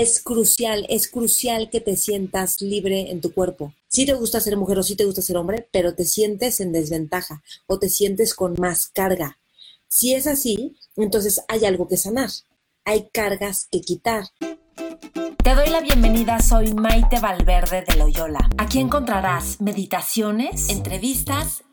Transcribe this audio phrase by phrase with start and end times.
[0.00, 3.72] es crucial, es crucial que te sientas libre en tu cuerpo.
[3.88, 6.70] Si te gusta ser mujer o si te gusta ser hombre, pero te sientes en
[6.70, 9.38] desventaja o te sientes con más carga.
[9.88, 12.28] Si es así, entonces hay algo que sanar,
[12.84, 14.26] hay cargas que quitar.
[15.42, 18.50] Te doy la bienvenida, soy Maite Valverde de Loyola.
[18.58, 21.62] Aquí encontrarás meditaciones, entrevistas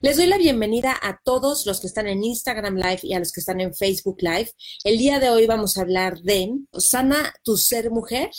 [0.00, 3.30] les doy la bienvenida a todos los que están en Instagram Live y a los
[3.30, 4.50] que están en Facebook Live.
[4.82, 8.30] El día de hoy vamos a hablar de sana tu ser mujer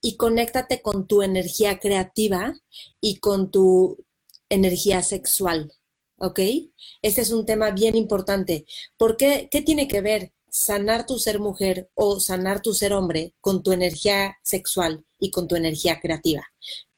[0.00, 2.54] y conéctate con tu energía creativa
[3.00, 4.04] y con tu
[4.48, 5.72] energía sexual.
[6.16, 6.40] ¿Ok?
[7.02, 8.64] Este es un tema bien importante.
[8.96, 9.48] ¿Por qué?
[9.50, 13.72] ¿Qué tiene que ver sanar tu ser mujer o sanar tu ser hombre con tu
[13.72, 16.42] energía sexual y con tu energía creativa.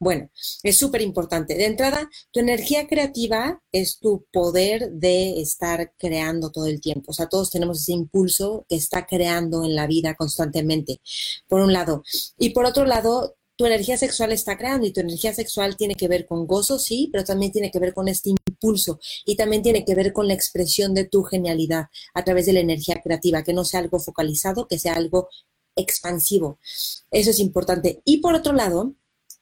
[0.00, 0.28] Bueno,
[0.64, 1.54] es súper importante.
[1.54, 7.12] De entrada, tu energía creativa es tu poder de estar creando todo el tiempo.
[7.12, 11.00] O sea, todos tenemos ese impulso que está creando en la vida constantemente,
[11.46, 12.02] por un lado.
[12.36, 16.08] Y por otro lado, tu energía sexual está creando y tu energía sexual tiene que
[16.08, 19.84] ver con gozo, sí, pero también tiene que ver con este impulso y también tiene
[19.84, 23.52] que ver con la expresión de tu genialidad a través de la energía creativa, que
[23.52, 25.28] no sea algo focalizado, que sea algo
[25.76, 26.58] expansivo.
[27.10, 28.02] Eso es importante.
[28.04, 28.94] Y por otro lado,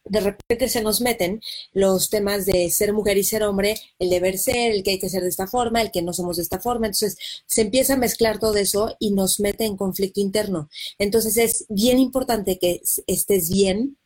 [0.04, 1.40] de repente se nos meten
[1.72, 5.08] los temas de ser mujer y ser hombre, el deber ser, el que hay que
[5.08, 6.86] ser de esta forma, el que no somos de esta forma.
[6.86, 10.68] Entonces se empieza a mezclar todo eso y nos mete en conflicto interno.
[10.98, 13.96] Entonces es bien importante que estés bien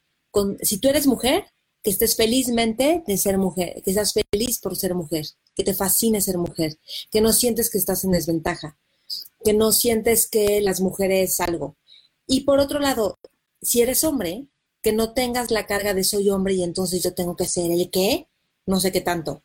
[0.62, 1.45] si tú eres mujer,
[1.83, 5.24] que estés felizmente de ser mujer, que seas feliz por ser mujer,
[5.55, 6.79] que te fascine ser mujer,
[7.11, 8.77] que no sientes que estás en desventaja,
[9.45, 11.77] que no sientes que las mujeres algo.
[12.27, 13.19] Y por otro lado,
[13.63, 14.46] si eres hombre,
[14.83, 17.91] que no tengas la carga de soy hombre y entonces yo tengo que ser el
[17.91, 18.29] qué,
[18.67, 19.42] no sé qué tanto.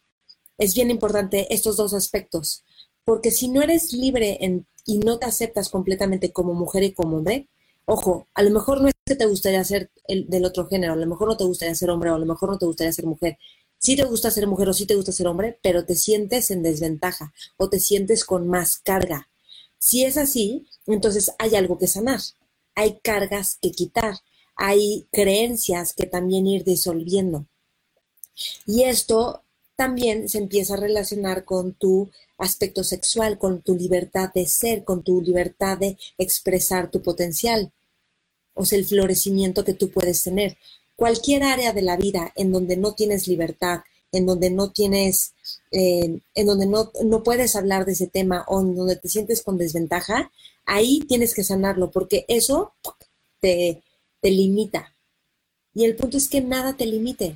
[0.58, 2.64] Es bien importante estos dos aspectos,
[3.04, 4.40] porque si no eres libre
[4.86, 7.50] y no te aceptas completamente como mujer y como hombre,
[7.86, 10.96] Ojo, a lo mejor no es que te gustaría ser el, del otro género, a
[10.96, 13.06] lo mejor no te gustaría ser hombre o a lo mejor no te gustaría ser
[13.06, 13.38] mujer.
[13.78, 16.62] Sí te gusta ser mujer o sí te gusta ser hombre, pero te sientes en
[16.62, 19.30] desventaja o te sientes con más carga.
[19.80, 22.20] Si es así, entonces hay algo que sanar,
[22.76, 24.20] hay cargas que quitar,
[24.56, 27.48] hay creencias que también ir disolviendo.
[28.68, 29.44] Y esto
[29.82, 35.02] también se empieza a relacionar con tu aspecto sexual, con tu libertad de ser, con
[35.02, 37.72] tu libertad de expresar tu potencial,
[38.54, 40.56] o sea, el florecimiento que tú puedes tener.
[40.96, 43.80] Cualquier área de la vida en donde no tienes libertad,
[44.12, 45.34] en donde no tienes,
[45.72, 49.42] eh, en donde no, no puedes hablar de ese tema o en donde te sientes
[49.42, 50.32] con desventaja,
[50.68, 52.74] ahí tienes que sanarlo, porque eso
[53.40, 53.82] te,
[54.20, 54.94] te limita.
[55.74, 57.36] Y el punto es que nada te limite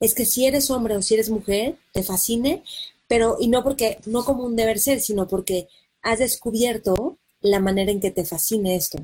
[0.00, 2.62] es que si eres hombre o si eres mujer, te fascine,
[3.08, 5.68] pero y no porque, no como un deber ser, sino porque
[6.02, 8.98] has descubierto la manera en que te fascine esto.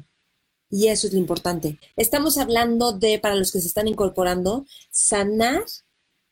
[0.70, 1.78] Y eso es lo importante.
[1.96, 5.64] Estamos hablando de, para los que se están incorporando, sanar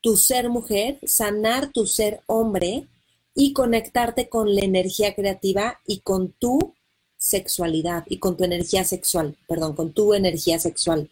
[0.00, 2.86] tu ser mujer, sanar tu ser hombre
[3.34, 6.74] y conectarte con la energía creativa y con tu
[7.18, 11.10] sexualidad y con tu energía sexual, perdón, con tu energía sexual.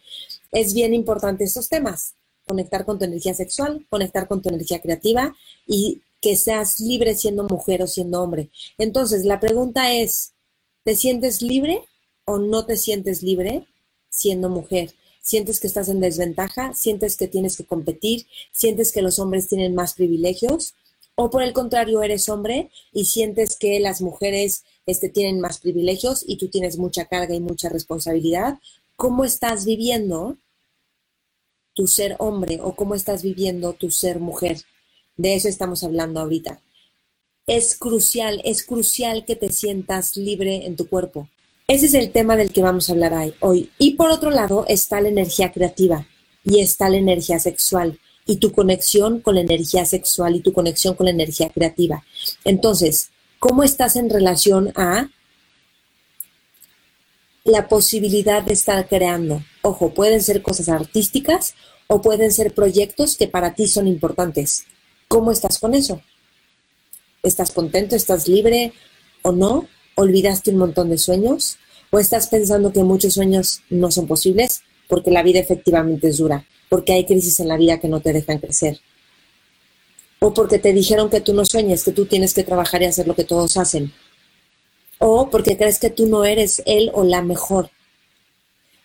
[0.50, 2.14] Es bien importante estos temas
[2.48, 5.36] conectar con tu energía sexual, conectar con tu energía creativa
[5.66, 8.50] y que seas libre siendo mujer o siendo hombre.
[8.76, 10.32] Entonces, la pregunta es,
[10.82, 11.82] ¿te sientes libre
[12.24, 13.66] o no te sientes libre
[14.08, 14.92] siendo mujer?
[15.20, 16.72] ¿Sientes que estás en desventaja?
[16.74, 18.26] ¿Sientes que tienes que competir?
[18.50, 20.74] ¿Sientes que los hombres tienen más privilegios?
[21.14, 26.24] ¿O por el contrario, eres hombre y sientes que las mujeres este, tienen más privilegios
[26.26, 28.58] y tú tienes mucha carga y mucha responsabilidad?
[28.96, 30.36] ¿Cómo estás viviendo
[31.78, 34.56] tu ser hombre o cómo estás viviendo tu ser mujer.
[35.16, 36.60] De eso estamos hablando ahorita.
[37.46, 41.28] Es crucial, es crucial que te sientas libre en tu cuerpo.
[41.68, 43.70] Ese es el tema del que vamos a hablar hoy.
[43.78, 46.04] Y por otro lado está la energía creativa
[46.42, 50.96] y está la energía sexual y tu conexión con la energía sexual y tu conexión
[50.96, 52.04] con la energía creativa.
[52.44, 55.10] Entonces, ¿cómo estás en relación a
[57.48, 59.42] la posibilidad de estar creando?
[59.62, 61.54] Ojo, pueden ser cosas artísticas
[61.86, 64.64] o pueden ser proyectos que para ti son importantes.
[65.08, 66.00] ¿Cómo estás con eso?
[67.22, 67.96] ¿Estás contento?
[67.96, 68.72] ¿Estás libre
[69.22, 69.66] o no?
[69.94, 71.58] ¿Olvidaste un montón de sueños?
[71.90, 76.46] o estás pensando que muchos sueños no son posibles porque la vida efectivamente es dura,
[76.68, 78.80] porque hay crisis en la vida que no te dejan crecer.
[80.20, 83.06] O porque te dijeron que tú no sueñes, que tú tienes que trabajar y hacer
[83.06, 83.92] lo que todos hacen.
[84.98, 87.70] O porque crees que tú no eres él o la mejor.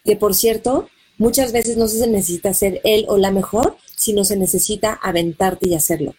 [0.05, 4.37] Que por cierto, muchas veces no se necesita ser él o la mejor, sino se
[4.37, 6.15] necesita aventarte y hacerlo.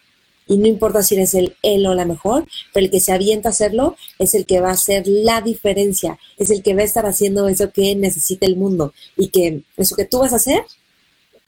[0.47, 3.49] Y no importa si eres el él o la mejor, pero el que se avienta
[3.49, 6.85] a hacerlo es el que va a hacer la diferencia, es el que va a
[6.85, 10.63] estar haciendo eso que necesita el mundo y que eso que tú vas a hacer,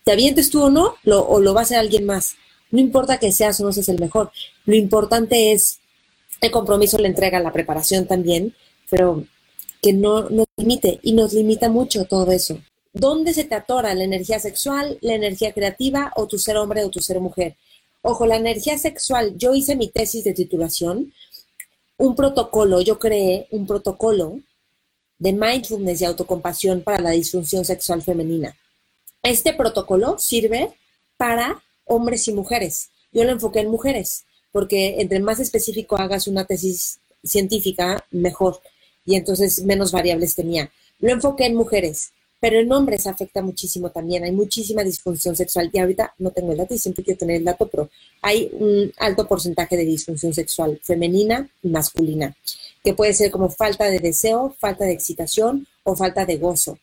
[0.03, 2.35] te avientes tú o no, lo, o lo va a hacer alguien más.
[2.71, 4.31] No importa que seas o no seas el mejor,
[4.65, 5.79] lo importante es
[6.41, 8.55] el compromiso, la entrega, la preparación también,
[8.89, 9.23] pero
[9.81, 12.57] que no nos limite y nos limita mucho todo eso.
[12.93, 16.89] ¿Dónde se te atora la energía sexual, la energía creativa o tu ser hombre o
[16.89, 17.55] tu ser mujer?
[18.01, 21.13] Ojo, la energía sexual, yo hice mi tesis de titulación,
[21.97, 24.39] un protocolo, yo creé un protocolo
[25.19, 28.55] de mindfulness y autocompasión para la disfunción sexual femenina.
[29.23, 30.73] Este protocolo sirve
[31.17, 32.89] para hombres y mujeres.
[33.11, 38.61] Yo lo enfoqué en mujeres, porque entre más específico hagas una tesis científica, mejor.
[39.05, 40.69] Y entonces menos variables tenía.
[40.99, 44.23] Lo enfoqué en mujeres pero en hombres afecta muchísimo también.
[44.23, 45.69] Hay muchísima disfunción sexual.
[45.73, 47.89] Y ahorita no tengo el dato y siempre quiero tener el dato, pero
[48.21, 52.35] hay un alto porcentaje de disfunción sexual femenina y masculina,
[52.83, 56.77] que puede ser como falta de deseo, falta de excitación o falta de gozo.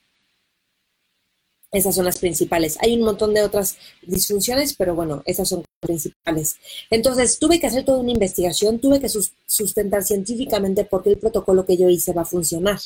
[1.75, 2.79] Esas son las principales.
[2.81, 6.57] Hay un montón de otras disfunciones, pero bueno, esas son principales.
[6.89, 11.67] Entonces, tuve que hacer toda una investigación, tuve que sustentar científicamente por qué el protocolo
[11.67, 12.79] que yo hice va a funcionar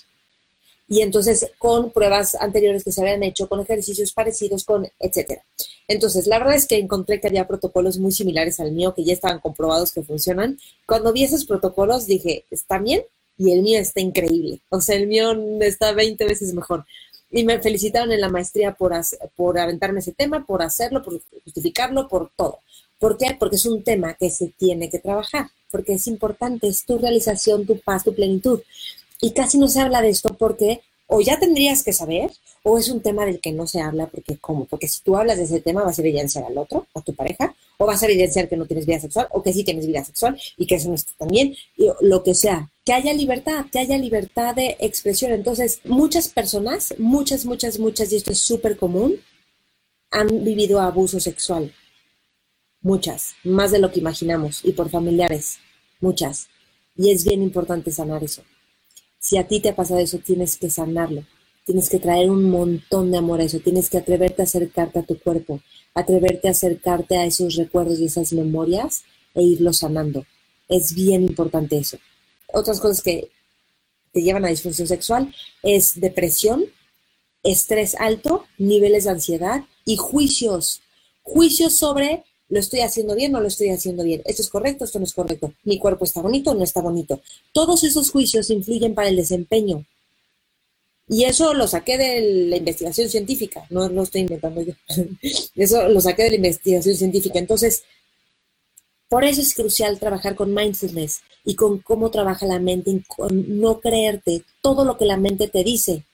[0.89, 5.45] y entonces con pruebas anteriores que se habían hecho, con ejercicios parecidos, con etcétera.
[5.87, 9.13] Entonces, la verdad es que encontré que había protocolos muy similares al mío que ya
[9.13, 10.59] estaban comprobados que funcionan.
[10.87, 13.03] Cuando vi esos protocolos dije, está bien
[13.37, 14.61] y el mío está increíble.
[14.71, 16.87] O sea, el mío está 20 veces mejor.
[17.31, 18.93] Y me felicitaron en la maestría por,
[19.37, 22.61] por aventarme ese tema, por hacerlo, por justificarlo, por todo.
[22.99, 23.37] ¿Por qué?
[23.39, 27.67] Porque es un tema que se tiene que trabajar, porque es importante, es tu realización,
[27.67, 28.61] tu paz, tu plenitud.
[29.21, 32.31] Y casi no se habla de esto porque o ya tendrías que saber
[32.63, 34.67] o es un tema del que no se habla porque ¿cómo?
[34.67, 37.55] Porque si tú hablas de ese tema vas a evidenciar al otro, a tu pareja,
[37.79, 40.39] o vas a evidenciar que no tienes vida sexual o que sí tienes vida sexual
[40.57, 41.57] y que eso no está tan y
[42.03, 42.71] lo que sea.
[42.85, 45.33] Que haya libertad, que haya libertad de expresión.
[45.33, 49.17] Entonces, muchas personas, muchas, muchas, muchas, y esto es súper común,
[50.11, 51.73] han vivido abuso sexual.
[52.81, 55.59] Muchas, más de lo que imaginamos, y por familiares,
[56.01, 56.49] muchas.
[56.97, 58.43] Y es bien importante sanar eso.
[59.19, 61.25] Si a ti te ha pasado eso, tienes que sanarlo.
[61.65, 63.61] Tienes que traer un montón de amor a eso.
[63.61, 65.61] Tienes que atreverte a acercarte a tu cuerpo,
[65.95, 69.05] atreverte a acercarte a esos recuerdos y esas memorias
[69.35, 70.25] e irlo sanando.
[70.69, 71.99] Es bien importante eso.
[72.53, 73.31] Otras cosas que
[74.13, 76.65] te llevan a disfunción sexual es depresión,
[77.43, 80.81] estrés alto, niveles de ansiedad y juicios.
[81.23, 84.99] Juicios sobre lo estoy haciendo bien o lo estoy haciendo bien, esto es correcto, esto
[84.99, 87.21] no es correcto, mi cuerpo está bonito no está bonito.
[87.53, 89.85] Todos esos juicios influyen para el desempeño.
[91.11, 94.75] Y eso lo saqué de la investigación científica, no lo estoy inventando yo.
[95.57, 97.39] Eso lo saqué de la investigación científica.
[97.39, 97.83] Entonces,
[99.09, 103.59] por eso es crucial trabajar con mindfulness y con cómo trabaja la mente, y con
[103.59, 106.05] no creerte todo lo que la mente te dice.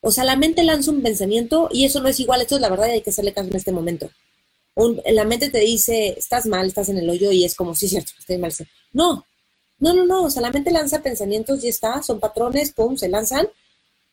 [0.00, 2.70] O sea, la mente lanza un pensamiento y eso no es igual, esto es la
[2.70, 4.10] verdad y hay que hacerle caso en este momento
[4.74, 8.12] la mente te dice, estás mal, estás en el hoyo y es como, sí, cierto,
[8.18, 8.52] estoy mal.
[8.92, 9.26] No,
[9.78, 13.08] no, no, no, o sea, la mente lanza pensamientos y está, son patrones, pum, se
[13.08, 13.48] lanzan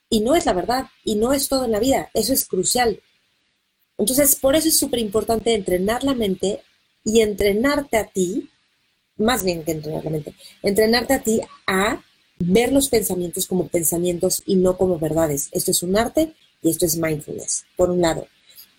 [0.09, 2.99] y no es la verdad y no es todo en la vida, eso es crucial.
[3.97, 6.61] Entonces, por eso es súper importante entrenar la mente
[7.03, 8.49] y entrenarte a ti,
[9.17, 12.01] más bien que entrenar la mente, entrenarte a ti a
[12.39, 15.49] ver los pensamientos como pensamientos y no como verdades.
[15.51, 18.27] Esto es un arte y esto es mindfulness, por un lado.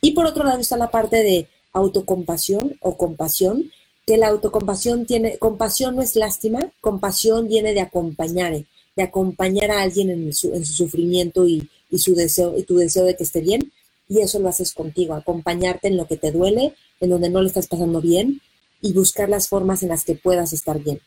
[0.00, 3.70] Y por otro lado está la parte de autocompasión o compasión,
[4.06, 8.64] que la autocompasión tiene, compasión no es lástima, compasión viene de acompañar,
[8.96, 12.76] de acompañar a alguien en su, en su sufrimiento y, y, su deseo, y tu
[12.76, 13.72] deseo de que esté bien,
[14.08, 17.48] y eso lo haces contigo, acompañarte en lo que te duele, en donde no le
[17.48, 18.40] estás pasando bien,
[18.80, 21.00] y buscar las formas en las que puedas estar bien.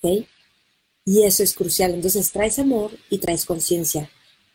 [0.00, 0.26] ¿Ok?
[1.04, 1.94] Y eso es crucial.
[1.94, 4.10] Entonces traes amor y traes conciencia.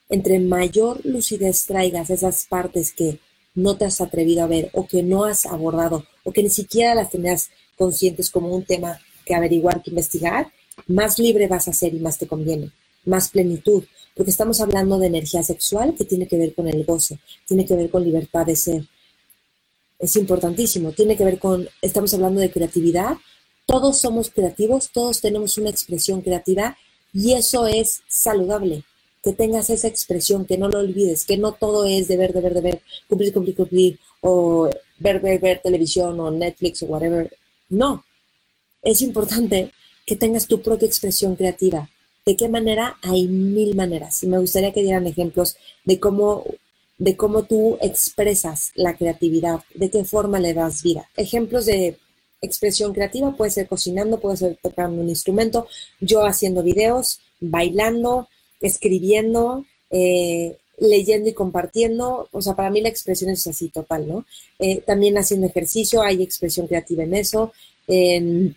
[0.09, 3.19] Entre mayor lucidez traigas esas partes que
[3.53, 6.95] no te has atrevido a ver o que no has abordado o que ni siquiera
[6.95, 10.51] las tenías conscientes como un tema que averiguar, que investigar,
[10.87, 12.71] más libre vas a ser y más te conviene,
[13.05, 13.83] más plenitud,
[14.15, 17.75] porque estamos hablando de energía sexual que tiene que ver con el gozo, tiene que
[17.75, 18.85] ver con libertad de ser.
[19.99, 23.17] Es importantísimo, tiene que ver con, estamos hablando de creatividad,
[23.65, 26.77] todos somos creativos, todos tenemos una expresión creativa
[27.13, 28.83] y eso es saludable.
[29.23, 32.41] Que tengas esa expresión, que no lo olvides, que no todo es de ver, de
[32.41, 37.31] ver, de ver, cumplir, cumplir, cumplir, o ver, ver, ver televisión o Netflix o whatever.
[37.69, 38.03] No,
[38.81, 39.71] es importante
[40.05, 41.89] que tengas tu propia expresión creativa.
[42.25, 42.97] ¿De qué manera?
[43.01, 44.23] Hay mil maneras.
[44.23, 46.45] Y me gustaría que dieran ejemplos de cómo,
[46.97, 51.09] de cómo tú expresas la creatividad, de qué forma le das vida.
[51.15, 51.97] Ejemplos de
[52.41, 55.67] expresión creativa puede ser cocinando, puede ser tocando un instrumento,
[55.99, 58.27] yo haciendo videos, bailando,
[58.61, 62.27] escribiendo, eh, leyendo y compartiendo.
[62.31, 64.25] O sea, para mí la expresión es así total, ¿no?
[64.59, 67.51] Eh, también haciendo ejercicio, hay expresión creativa en eso.
[67.87, 68.55] En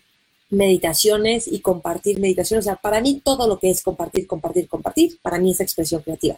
[0.49, 2.65] meditaciones y compartir meditaciones.
[2.65, 6.01] O sea, para mí todo lo que es compartir, compartir, compartir, para mí es expresión
[6.01, 6.37] creativa.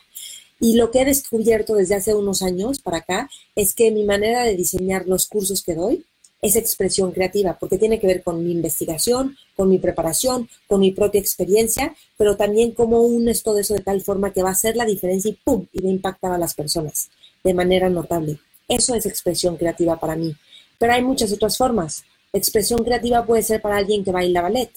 [0.59, 4.43] Y lo que he descubierto desde hace unos años para acá es que mi manera
[4.43, 6.05] de diseñar los cursos que doy
[6.41, 10.91] es expresión creativa, porque tiene que ver con mi investigación, con mi preparación, con mi
[10.91, 14.75] propia experiencia, pero también cómo unes todo eso de tal forma que va a hacer
[14.75, 15.65] la diferencia y ¡pum!
[15.73, 17.09] y va a impactar a las personas
[17.43, 18.39] de manera notable.
[18.67, 20.35] Eso es expresión creativa para mí.
[20.77, 22.03] Pero hay muchas otras formas.
[22.33, 24.69] Expresión creativa puede ser para alguien que baila ballet,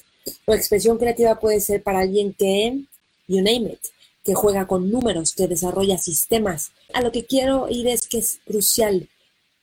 [0.46, 2.80] o expresión creativa puede ser para alguien que,
[3.26, 3.80] you name it,
[4.24, 6.72] que juega con números, que desarrolla sistemas.
[6.92, 9.08] A lo que quiero ir es que es crucial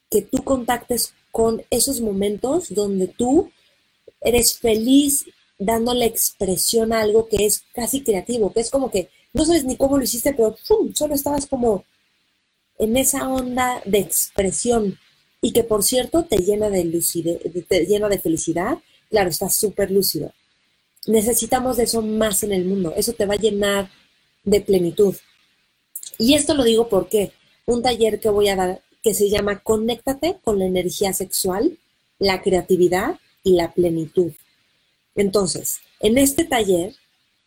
[0.09, 3.51] que tú contactes con esos momentos donde tú
[4.21, 5.27] eres feliz
[5.59, 9.77] dándole expresión a algo que es casi creativo, que es como que no sabes ni
[9.77, 11.85] cómo lo hiciste, pero solo estabas como
[12.79, 14.97] en esa onda de expresión
[15.39, 18.79] y que por cierto te llena de lucidez, te llena de felicidad.
[19.11, 20.33] Claro, estás súper lúcido.
[21.05, 22.95] Necesitamos de eso más en el mundo.
[22.97, 23.91] Eso te va a llenar
[24.43, 25.15] de plenitud.
[26.17, 27.31] Y esto lo digo porque
[27.67, 31.77] un taller que voy a dar que se llama Conéctate con la energía sexual,
[32.19, 34.33] la creatividad y la plenitud.
[35.15, 36.93] Entonces, en este taller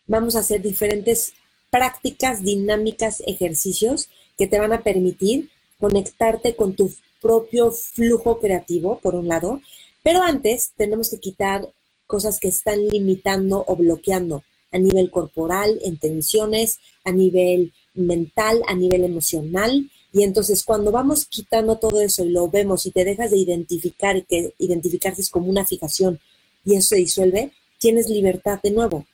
[0.06, 1.34] vamos a hacer diferentes
[1.68, 9.14] prácticas, dinámicas, ejercicios que te van a permitir conectarte con tu propio flujo creativo, por
[9.14, 9.60] un lado,
[10.02, 11.68] pero antes tenemos que quitar
[12.06, 18.74] cosas que están limitando o bloqueando a nivel corporal, en tensiones, a nivel mental, a
[18.74, 19.90] nivel emocional.
[20.12, 24.24] Y entonces cuando vamos quitando todo eso y lo vemos y te dejas de identificar,
[24.26, 26.18] que identificarse es como una fijación
[26.64, 29.06] y eso se disuelve, tienes libertad de nuevo.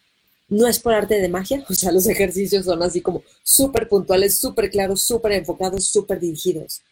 [0.48, 4.38] No es por arte de magia, o sea, los ejercicios son así como súper puntuales,
[4.38, 6.82] súper claros, súper enfocados, súper dirigidos.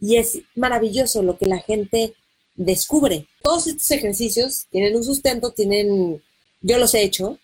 [0.00, 2.14] Y es maravilloso lo que la gente
[2.56, 3.26] descubre.
[3.42, 6.22] Todos estos ejercicios tienen un sustento, tienen,
[6.60, 7.38] yo los he hecho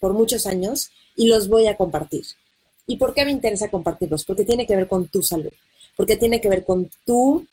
[0.00, 2.24] por muchos años y los voy a compartir.
[2.86, 4.24] ¿Y por qué me interesa compartirlos?
[4.24, 5.52] Porque tiene que ver con tu salud,
[5.96, 7.46] porque tiene que ver con tu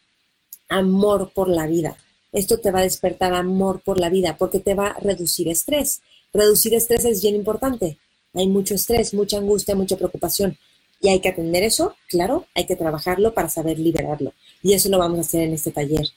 [0.69, 1.96] amor por la vida.
[2.31, 6.01] Esto te va a despertar amor por la vida, porque te va a reducir estrés.
[6.34, 7.98] Reducir estrés es bien importante.
[8.34, 10.57] Hay mucho estrés, mucha angustia, mucha preocupación.
[11.01, 14.34] Y hay que atender eso, claro, hay que trabajarlo para saber liberarlo.
[14.63, 16.07] Y eso lo vamos a hacer en este taller.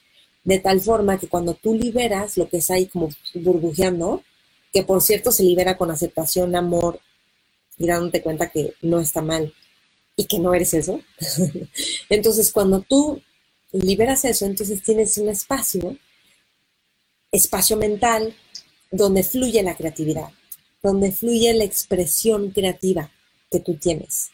[0.43, 4.23] De tal forma que cuando tú liberas lo que está ahí como burbujeando,
[4.73, 6.99] que por cierto se libera con aceptación, amor
[7.81, 9.53] y dándote cuenta que no está mal
[10.15, 11.01] y que no eres eso.
[12.09, 13.21] entonces cuando tú
[13.71, 15.97] liberas eso, entonces tienes un espacio,
[17.31, 18.35] espacio mental,
[18.91, 20.29] donde fluye la creatividad,
[20.83, 23.09] donde fluye la expresión creativa
[23.49, 24.31] que tú tienes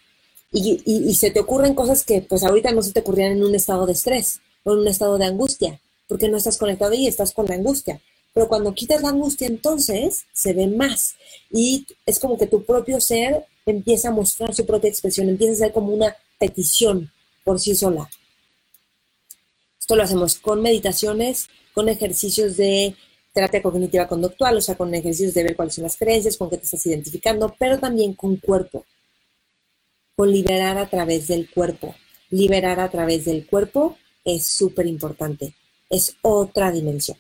[0.52, 3.86] y, se te ocurren cosas que pues ahorita no se te ocurrían en un estado
[3.86, 7.46] de estrés o en un estado de angustia, porque no estás conectado y estás con
[7.48, 8.02] la angustia.
[8.38, 11.16] Pero cuando quitas la angustia, entonces se ve más.
[11.52, 15.66] Y es como que tu propio ser empieza a mostrar su propia expresión, empieza a
[15.66, 17.12] ser como una petición
[17.44, 18.08] por sí sola.
[19.80, 22.96] Esto lo hacemos con meditaciones, con ejercicios de
[23.34, 26.58] terapia cognitiva conductual, o sea, con ejercicios de ver cuáles son las creencias, con qué
[26.58, 28.86] te estás identificando, pero también con cuerpo
[30.16, 31.96] con liberar a través del cuerpo.
[32.30, 35.56] Liberar a través del cuerpo es súper importante.
[35.90, 37.18] Es otra dimensión.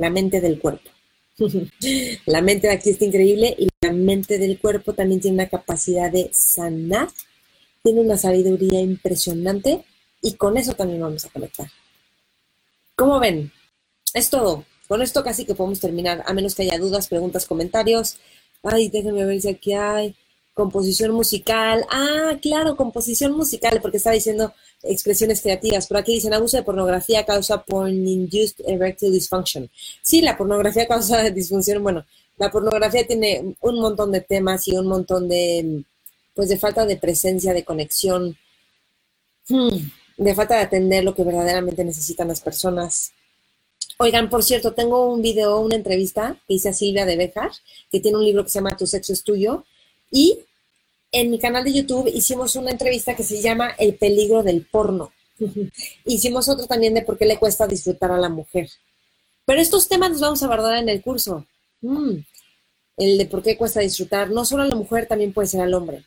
[0.00, 0.88] La mente del cuerpo.
[2.24, 6.10] la mente de aquí está increíble y la mente del cuerpo también tiene una capacidad
[6.10, 7.08] de sanar.
[7.82, 9.84] Tiene una sabiduría impresionante
[10.22, 11.70] y con eso también vamos a conectar.
[12.96, 13.52] ¿Cómo ven?
[14.14, 14.64] Es todo.
[14.88, 18.16] Con esto casi que podemos terminar, a menos que haya dudas, preguntas, comentarios.
[18.62, 20.16] Ay, déjenme ver si aquí hay.
[20.60, 21.86] Composición musical.
[21.90, 24.52] Ah, claro, composición musical, porque estaba diciendo
[24.82, 25.86] expresiones creativas.
[25.86, 29.70] Pero aquí dicen abuso de pornografía causa porn-induced erectile dysfunction.
[30.02, 31.82] Sí, la pornografía causa disfunción.
[31.82, 32.04] Bueno,
[32.36, 35.82] la pornografía tiene un montón de temas y un montón de,
[36.34, 38.36] pues, de falta de presencia, de conexión,
[39.48, 39.78] hmm,
[40.18, 43.12] de falta de atender lo que verdaderamente necesitan las personas.
[43.96, 47.50] Oigan, por cierto, tengo un video, una entrevista que hice a Silvia de Bejar,
[47.90, 49.64] que tiene un libro que se llama Tu sexo es tuyo,
[50.10, 50.40] y
[51.12, 55.12] en mi canal de YouTube hicimos una entrevista que se llama El peligro del porno.
[56.04, 58.68] hicimos otro también de por qué le cuesta disfrutar a la mujer.
[59.44, 61.46] Pero estos temas los vamos a abordar en el curso.
[61.80, 62.16] Mm,
[62.98, 65.74] el de por qué cuesta disfrutar, no solo a la mujer, también puede ser al
[65.74, 66.04] hombre.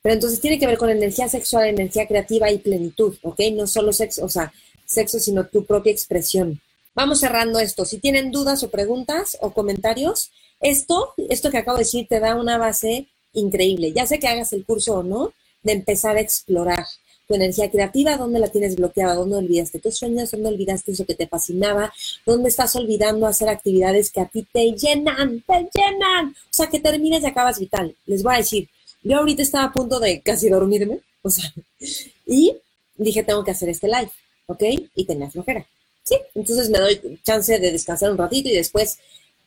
[0.00, 3.40] Pero entonces tiene que ver con energía sexual, energía creativa y plenitud, ¿ok?
[3.52, 4.52] No solo sexo, o sea,
[4.84, 6.60] sexo, sino tu propia expresión.
[6.94, 7.84] Vamos cerrando esto.
[7.84, 10.30] Si tienen dudas o preguntas o comentarios,
[10.60, 13.92] esto, esto que acabo de decir, te da una base increíble.
[13.92, 16.86] Ya sé que hagas el curso o no, de empezar a explorar
[17.26, 21.14] tu energía creativa, dónde la tienes bloqueada, dónde olvidaste tus sueños, dónde olvidaste eso que
[21.14, 21.92] te fascinaba,
[22.24, 26.30] dónde estás olvidando hacer actividades que a ti te llenan, te llenan.
[26.30, 27.94] O sea, que termines y acabas vital.
[28.06, 28.68] Les voy a decir,
[29.02, 31.52] yo ahorita estaba a punto de casi dormirme, o sea,
[32.26, 32.56] y
[32.96, 34.10] dije, tengo que hacer este live,
[34.46, 34.62] ¿ok?
[34.94, 35.66] Y tenía flojera.
[36.04, 38.98] Sí, entonces me doy chance de descansar un ratito y después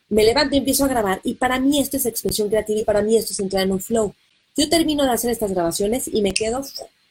[0.09, 1.21] me levanto y empiezo a grabar.
[1.23, 3.79] Y para mí esto es expresión creativa y para mí esto es entrar en un
[3.79, 4.13] flow.
[4.57, 6.61] Yo termino de hacer estas grabaciones y me quedo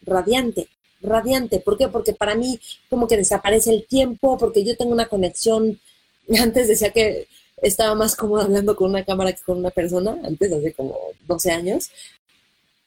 [0.03, 0.69] radiante,
[1.01, 1.61] radiante.
[1.61, 1.89] ¿Por qué?
[1.89, 5.81] Porque para mí como que desaparece el tiempo, porque yo tengo una conexión.
[6.41, 7.27] Antes decía que
[7.63, 11.51] estaba más cómoda hablando con una cámara que con una persona, antes, hace como 12
[11.51, 11.91] años.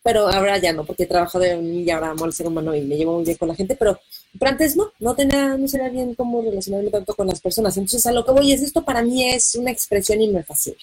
[0.04, 2.74] Pero ahora ya no, porque he trabajado en mí y ahora amo al ser humano
[2.76, 4.00] y me llevo muy bien con la gente, pero,
[4.40, 7.78] pero antes no, no tenía, no sabía bien cómo relacionarme tanto con las personas.
[7.78, 10.78] Entonces a lo que voy es esto para mí es una expresión y me fascina.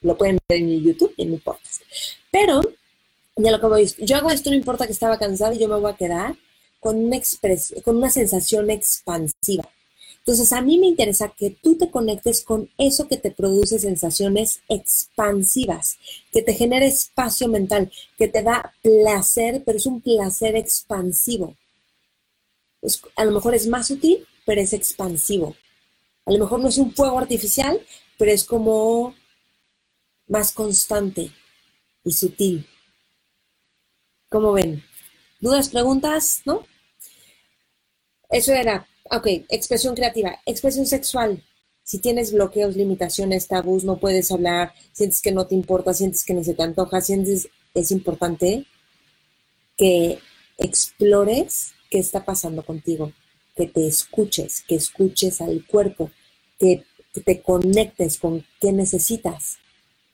[0.00, 1.82] Lo pueden ver en mi YouTube y en mi podcast.
[2.30, 2.62] Pero
[3.36, 5.76] ya lo que voy, yo hago esto, no importa que estaba cansada y yo me
[5.76, 6.34] voy a quedar
[6.80, 7.18] con una,
[7.84, 9.68] con una sensación expansiva.
[10.24, 14.60] Entonces, a mí me interesa que tú te conectes con eso que te produce sensaciones
[14.68, 15.98] expansivas,
[16.32, 21.56] que te genere espacio mental, que te da placer, pero es un placer expansivo.
[23.16, 25.56] a lo mejor es más sutil, pero es expansivo.
[26.24, 27.80] A lo mejor no es un fuego artificial,
[28.16, 29.14] pero es como
[30.28, 31.32] más constante
[32.04, 32.66] y sutil.
[34.28, 34.84] ¿Cómo ven?
[35.40, 36.42] ¿Dudas, preguntas?
[36.44, 36.64] ¿No?
[38.32, 41.44] Eso era, ok, expresión creativa, expresión sexual.
[41.84, 46.32] Si tienes bloqueos, limitaciones, tabús, no puedes hablar, sientes que no te importa, sientes que
[46.32, 48.64] no se te antoja, sientes, es importante
[49.76, 50.18] que
[50.56, 53.12] explores qué está pasando contigo,
[53.54, 56.10] que te escuches, que escuches al cuerpo,
[56.58, 59.58] que, que te conectes con qué necesitas,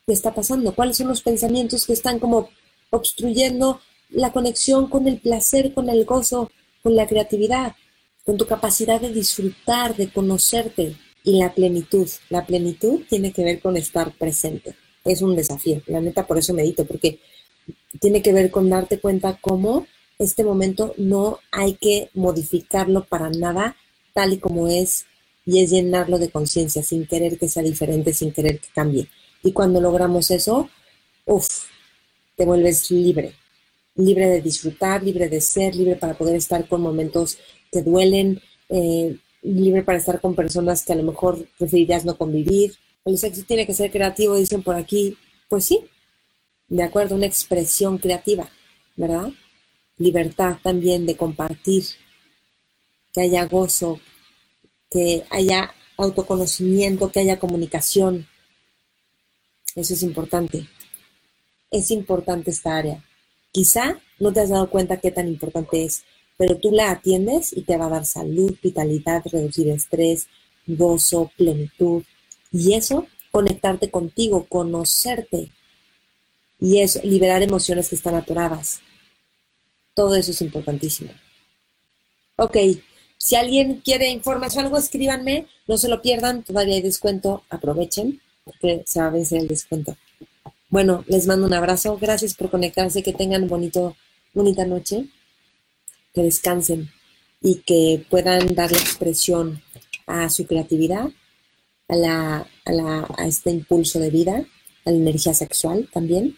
[0.06, 2.48] qué está pasando, cuáles son los pensamientos que están como
[2.90, 6.50] obstruyendo la conexión con el placer, con el gozo,
[6.82, 7.76] con la creatividad,
[8.28, 12.06] con tu capacidad de disfrutar, de conocerte y la plenitud.
[12.28, 14.74] La plenitud tiene que ver con estar presente.
[15.02, 15.80] Es un desafío.
[15.86, 17.20] La neta, por eso medito, porque
[17.98, 19.86] tiene que ver con darte cuenta cómo
[20.18, 23.76] este momento no hay que modificarlo para nada
[24.12, 25.06] tal y como es
[25.46, 29.08] y es llenarlo de conciencia sin querer que sea diferente, sin querer que cambie.
[29.42, 30.68] Y cuando logramos eso,
[31.24, 31.64] uff,
[32.36, 33.32] te vuelves libre,
[33.94, 37.38] libre de disfrutar, libre de ser, libre para poder estar con momentos
[37.70, 42.74] que duelen, eh, libre para estar con personas que a lo mejor preferirías no convivir.
[43.04, 45.16] El sexo tiene que ser creativo, dicen por aquí.
[45.48, 45.80] Pues sí,
[46.68, 48.50] de acuerdo, una expresión creativa,
[48.96, 49.30] ¿verdad?
[49.96, 51.84] Libertad también de compartir,
[53.12, 54.00] que haya gozo,
[54.90, 58.26] que haya autoconocimiento, que haya comunicación.
[59.74, 60.68] Eso es importante.
[61.70, 63.04] Es importante esta área.
[63.50, 66.04] Quizá no te has dado cuenta qué tan importante es,
[66.38, 70.28] pero tú la atiendes y te va a dar salud, vitalidad, reducir estrés,
[70.66, 72.04] gozo, plenitud.
[72.52, 75.50] Y eso, conectarte contigo, conocerte.
[76.60, 78.80] Y eso, liberar emociones que están atoradas.
[79.94, 81.10] Todo eso es importantísimo.
[82.36, 82.56] Ok,
[83.18, 88.84] si alguien quiere información algo, escríbanme, no se lo pierdan, todavía hay descuento, aprovechen, porque
[88.86, 89.96] se va a vencer el descuento.
[90.70, 91.98] Bueno, les mando un abrazo.
[91.98, 93.02] Gracias por conectarse.
[93.02, 93.96] Que tengan bonito,
[94.34, 95.06] bonita noche.
[96.18, 96.90] Que descansen
[97.40, 99.62] y que puedan darle expresión
[100.08, 101.08] a su creatividad,
[101.86, 104.44] a, la, a, la, a este impulso de vida,
[104.84, 106.36] a la energía sexual también.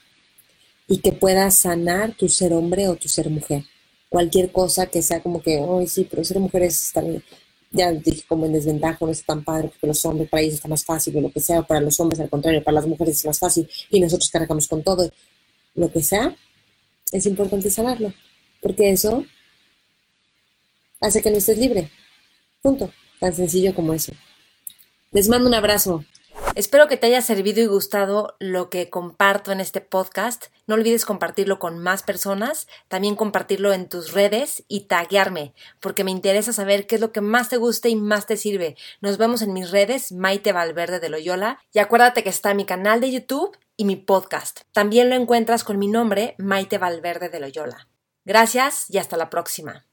[0.86, 3.64] Y que puedas sanar tu ser hombre o tu ser mujer.
[4.10, 7.22] Cualquier cosa que sea como que, hoy sí, pero ser mujer es también
[7.70, 10.68] ya dije como en desventaja, no es tan padre porque los hombres para ellos está
[10.68, 13.24] más fácil o lo que sea, para los hombres al contrario, para las mujeres es
[13.24, 15.10] más fácil y nosotros cargamos con todo,
[15.74, 16.36] lo que sea,
[17.12, 18.12] es importante sanarlo,
[18.60, 19.24] porque eso
[21.00, 21.90] hace que no estés libre.
[22.62, 22.92] Punto.
[23.20, 24.12] Tan sencillo como eso.
[25.12, 26.04] Les mando un abrazo.
[26.54, 30.46] Espero que te haya servido y gustado lo que comparto en este podcast.
[30.66, 36.10] No olvides compartirlo con más personas, también compartirlo en tus redes y taguearme, porque me
[36.10, 38.76] interesa saber qué es lo que más te gusta y más te sirve.
[39.00, 43.00] Nos vemos en mis redes, Maite Valverde de Loyola, y acuérdate que está mi canal
[43.00, 44.60] de YouTube y mi podcast.
[44.72, 47.88] También lo encuentras con mi nombre, Maite Valverde de Loyola.
[48.24, 49.89] Gracias y hasta la próxima.